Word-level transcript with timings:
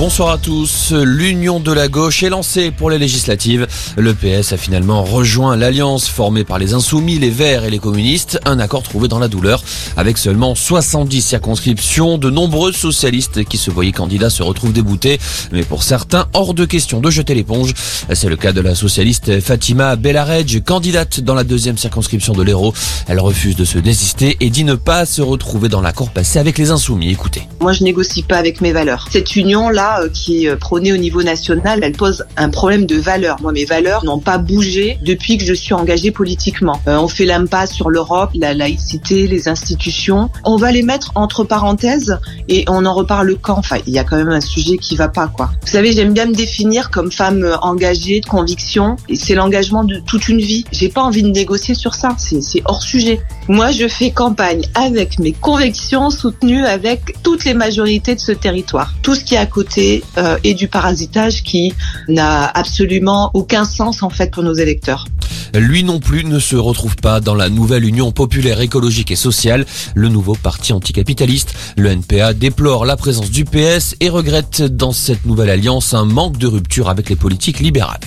Bonsoir 0.00 0.30
à 0.30 0.38
tous. 0.38 0.92
L'union 0.92 1.60
de 1.60 1.72
la 1.72 1.86
gauche 1.86 2.22
est 2.22 2.30
lancée 2.30 2.70
pour 2.70 2.88
les 2.88 2.96
législatives. 2.96 3.66
Le 3.98 4.14
PS 4.14 4.54
a 4.54 4.56
finalement 4.56 5.04
rejoint 5.04 5.56
l'alliance 5.56 6.08
formée 6.08 6.42
par 6.42 6.58
les 6.58 6.72
Insoumis, 6.72 7.18
les 7.18 7.28
Verts 7.28 7.64
et 7.64 7.70
les 7.70 7.78
communistes. 7.78 8.40
Un 8.46 8.60
accord 8.60 8.82
trouvé 8.82 9.08
dans 9.08 9.18
la 9.18 9.28
douleur. 9.28 9.62
Avec 9.98 10.16
seulement 10.16 10.54
70 10.54 11.20
circonscriptions, 11.20 12.16
de 12.16 12.30
nombreux 12.30 12.72
socialistes 12.72 13.44
qui 13.44 13.58
se 13.58 13.70
voyaient 13.70 13.92
candidats 13.92 14.30
se 14.30 14.42
retrouvent 14.42 14.72
déboutés. 14.72 15.20
Mais 15.52 15.64
pour 15.64 15.82
certains, 15.82 16.28
hors 16.32 16.54
de 16.54 16.64
question 16.64 17.02
de 17.02 17.10
jeter 17.10 17.34
l'éponge. 17.34 17.74
C'est 18.10 18.30
le 18.30 18.36
cas 18.36 18.52
de 18.52 18.62
la 18.62 18.74
socialiste 18.74 19.42
Fatima 19.42 19.96
Belaredj, 19.96 20.62
candidate 20.64 21.20
dans 21.20 21.34
la 21.34 21.44
deuxième 21.44 21.76
circonscription 21.76 22.32
de 22.32 22.42
l'Hérault. 22.42 22.72
Elle 23.06 23.20
refuse 23.20 23.54
de 23.54 23.66
se 23.66 23.76
désister 23.76 24.38
et 24.40 24.48
dit 24.48 24.64
ne 24.64 24.76
pas 24.76 25.04
se 25.04 25.20
retrouver 25.20 25.68
dans 25.68 25.82
l'accord 25.82 26.08
passé 26.08 26.38
avec 26.38 26.56
les 26.56 26.70
Insoumis. 26.70 27.10
Écoutez. 27.10 27.42
Moi, 27.60 27.74
je 27.74 27.84
négocie 27.84 28.22
pas 28.22 28.38
avec 28.38 28.62
mes 28.62 28.72
valeurs. 28.72 29.06
Cette 29.12 29.36
union-là, 29.36 29.89
euh, 29.98 30.08
qui 30.08 30.44
est 30.44 30.50
euh, 30.50 30.56
prônée 30.56 30.92
au 30.92 30.96
niveau 30.96 31.22
national, 31.22 31.80
elle 31.82 31.92
pose 31.92 32.24
un 32.36 32.48
problème 32.48 32.86
de 32.86 32.96
valeurs. 32.96 33.38
Moi, 33.42 33.52
mes 33.52 33.64
valeurs 33.64 34.04
n'ont 34.04 34.18
pas 34.18 34.38
bougé 34.38 34.98
depuis 35.02 35.38
que 35.38 35.44
je 35.44 35.54
suis 35.54 35.74
engagée 35.74 36.10
politiquement. 36.10 36.80
Euh, 36.86 36.96
on 36.98 37.08
fait 37.08 37.24
l'impasse 37.24 37.72
sur 37.72 37.90
l'Europe, 37.90 38.30
la 38.34 38.54
laïcité, 38.54 39.26
les 39.26 39.48
institutions. 39.48 40.30
On 40.44 40.56
va 40.56 40.72
les 40.72 40.82
mettre 40.82 41.12
entre 41.14 41.44
parenthèses 41.44 42.18
et 42.48 42.64
on 42.68 42.86
en 42.86 42.94
reparle 42.94 43.36
quand? 43.40 43.58
Enfin, 43.58 43.76
il 43.86 43.92
y 43.92 43.98
a 43.98 44.04
quand 44.04 44.16
même 44.16 44.28
un 44.28 44.40
sujet 44.40 44.76
qui 44.78 44.96
va 44.96 45.08
pas, 45.08 45.28
quoi. 45.28 45.50
Vous 45.62 45.70
savez, 45.70 45.92
j'aime 45.92 46.12
bien 46.12 46.26
me 46.26 46.34
définir 46.34 46.90
comme 46.90 47.10
femme 47.10 47.56
engagée, 47.62 48.20
de 48.20 48.26
conviction, 48.26 48.96
c'est 49.14 49.34
l'engagement 49.34 49.84
de 49.84 49.98
toute 49.98 50.28
une 50.28 50.40
vie. 50.40 50.64
J'ai 50.72 50.88
pas 50.88 51.02
envie 51.02 51.22
de 51.22 51.30
négocier 51.30 51.74
sur 51.74 51.94
ça. 51.94 52.16
C'est 52.18 52.62
hors 52.64 52.82
sujet. 52.82 53.20
Moi, 53.48 53.70
je 53.70 53.88
fais 53.88 54.10
campagne 54.10 54.62
avec 54.74 55.18
mes 55.18 55.32
convictions 55.32 56.10
soutenues 56.10 56.64
avec 56.64 57.16
toutes 57.22 57.44
les 57.44 57.54
majorités 57.54 58.14
de 58.14 58.20
ce 58.20 58.32
territoire. 58.32 58.94
Tout 59.02 59.14
ce 59.14 59.24
qui 59.24 59.34
est 59.34 59.38
à 59.38 59.46
côté 59.46 59.79
euh, 60.18 60.36
et 60.44 60.54
du 60.54 60.68
parasitage 60.68 61.42
qui 61.42 61.74
n'a 62.08 62.46
absolument 62.46 63.30
aucun 63.34 63.64
sens 63.64 64.02
en 64.02 64.10
fait 64.10 64.30
pour 64.30 64.42
nos 64.42 64.54
électeurs. 64.54 65.06
Lui 65.54 65.82
non 65.84 66.00
plus 66.00 66.24
ne 66.24 66.38
se 66.38 66.56
retrouve 66.56 66.96
pas 66.96 67.20
dans 67.20 67.34
la 67.34 67.48
nouvelle 67.48 67.84
Union 67.84 68.12
populaire 68.12 68.60
écologique 68.60 69.10
et 69.10 69.16
sociale, 69.16 69.66
le 69.94 70.08
nouveau 70.08 70.34
parti 70.34 70.72
anticapitaliste. 70.72 71.54
Le 71.76 71.90
NPA 71.90 72.34
déplore 72.34 72.84
la 72.84 72.96
présence 72.96 73.30
du 73.30 73.44
PS 73.44 73.96
et 74.00 74.08
regrette 74.08 74.62
dans 74.62 74.92
cette 74.92 75.26
nouvelle 75.26 75.50
alliance 75.50 75.94
un 75.94 76.04
manque 76.04 76.38
de 76.38 76.46
rupture 76.46 76.88
avec 76.88 77.08
les 77.08 77.16
politiques 77.16 77.60
libérales. 77.60 78.00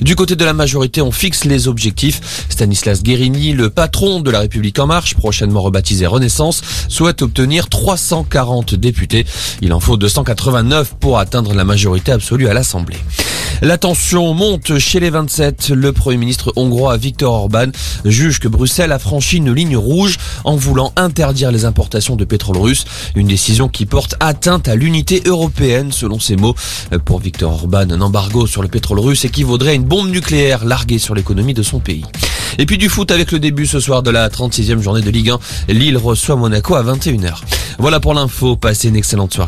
Du 0.00 0.14
côté 0.14 0.36
de 0.36 0.44
la 0.44 0.52
majorité, 0.52 1.02
on 1.02 1.10
fixe 1.10 1.44
les 1.44 1.68
objectifs. 1.68 2.46
Stanislas 2.48 3.02
Guérini, 3.02 3.52
le 3.52 3.70
patron 3.70 4.20
de 4.20 4.30
la 4.30 4.40
République 4.40 4.78
en 4.78 4.86
marche, 4.86 5.14
prochainement 5.14 5.60
rebaptisé 5.62 6.06
Renaissance, 6.06 6.62
souhaite 6.88 7.22
obtenir 7.22 7.68
340 7.68 8.74
députés. 8.74 9.26
Il 9.60 9.72
en 9.72 9.80
faut 9.80 9.96
289 9.96 10.94
pour 11.00 11.18
atteindre 11.18 11.54
la 11.54 11.64
majorité 11.64 12.12
absolue 12.12 12.48
à 12.48 12.54
l'Assemblée. 12.54 12.98
La 13.60 13.76
tension 13.76 14.34
monte 14.34 14.78
chez 14.78 15.00
les 15.00 15.10
27. 15.10 15.70
Le 15.70 15.92
Premier 15.92 16.16
ministre 16.16 16.52
hongrois 16.54 16.96
Viktor 16.96 17.32
Orban 17.32 17.66
juge 18.04 18.38
que 18.38 18.46
Bruxelles 18.46 18.92
a 18.92 19.00
franchi 19.00 19.38
une 19.38 19.52
ligne 19.52 19.76
rouge 19.76 20.16
en 20.44 20.54
voulant 20.54 20.92
interdire 20.94 21.50
les 21.50 21.64
importations 21.64 22.14
de 22.14 22.24
pétrole 22.24 22.56
russe. 22.56 22.84
Une 23.16 23.26
décision 23.26 23.68
qui 23.68 23.84
porte 23.84 24.14
atteinte 24.20 24.68
à 24.68 24.76
l'unité 24.76 25.22
européenne, 25.26 25.90
selon 25.90 26.20
ses 26.20 26.36
mots. 26.36 26.54
Pour 27.04 27.18
Viktor 27.18 27.52
Orban, 27.52 27.90
un 27.90 28.00
embargo 28.00 28.46
sur 28.46 28.62
le 28.62 28.68
pétrole 28.68 29.00
russe 29.00 29.24
équivaudrait 29.24 29.70
à 29.70 29.74
une 29.74 29.84
bombe 29.84 30.08
nucléaire 30.08 30.64
larguée 30.64 30.98
sur 30.98 31.16
l'économie 31.16 31.54
de 31.54 31.64
son 31.64 31.80
pays. 31.80 32.04
Et 32.58 32.66
puis 32.66 32.78
du 32.78 32.88
foot 32.88 33.10
avec 33.10 33.32
le 33.32 33.40
début 33.40 33.66
ce 33.66 33.80
soir 33.80 34.04
de 34.04 34.10
la 34.10 34.28
36e 34.28 34.80
journée 34.80 35.02
de 35.02 35.10
Ligue 35.10 35.30
1. 35.30 35.38
Lille 35.68 35.96
reçoit 35.96 36.36
Monaco 36.36 36.76
à 36.76 36.84
21h. 36.84 37.38
Voilà 37.78 37.98
pour 38.00 38.14
l'info. 38.14 38.56
Passez 38.56 38.88
une 38.88 38.96
excellente 38.96 39.34
soirée. 39.34 39.46